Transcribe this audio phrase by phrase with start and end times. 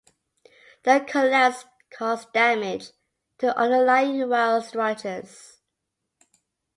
[0.81, 2.89] The collapse caused damage
[3.37, 5.59] to underlying well structures.